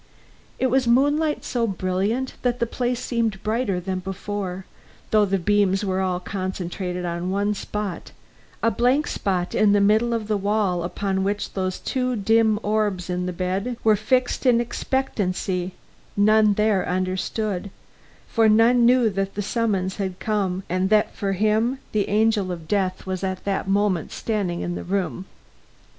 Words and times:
It 0.57 0.71
was 0.71 0.87
moonlight 0.87 1.45
so 1.45 1.67
brilliant 1.67 2.33
that 2.41 2.59
the 2.59 2.65
place 2.65 2.99
seemed 2.99 3.43
brighter 3.43 3.79
than 3.79 3.99
before, 3.99 4.65
though 5.11 5.25
the 5.25 5.37
beams 5.37 5.85
were 5.85 6.01
all 6.01 6.19
concentrated 6.19 7.05
on 7.05 7.29
one 7.29 7.53
spot, 7.53 8.11
a 8.63 8.71
blank 8.71 9.05
space 9.05 9.53
in 9.53 9.73
the 9.73 9.79
middle 9.79 10.11
of 10.11 10.27
the 10.27 10.37
wall 10.37 10.81
upon 10.81 11.23
which 11.23 11.53
those 11.53 11.77
two 11.77 12.15
dim 12.15 12.59
orbs 12.63 13.11
in 13.11 13.27
the 13.27 13.31
bed 13.31 13.77
were 13.83 13.95
fixed 13.95 14.47
in 14.47 14.55
an 14.55 14.61
expectancy 14.61 15.73
none 16.17 16.55
there 16.55 16.83
understood, 16.87 17.69
for 18.27 18.49
none 18.49 18.87
knew 18.87 19.07
that 19.07 19.35
the 19.35 19.43
summons 19.43 19.97
had 19.97 20.19
come, 20.19 20.63
and 20.67 20.89
that 20.89 21.13
for 21.13 21.33
him 21.33 21.77
the 21.91 22.09
angel 22.09 22.51
of 22.51 22.67
death 22.67 23.05
was 23.05 23.23
at 23.23 23.45
that 23.45 23.67
moment 23.67 24.11
standing 24.11 24.61
in 24.61 24.73
the 24.73 24.83
room. 24.83 25.25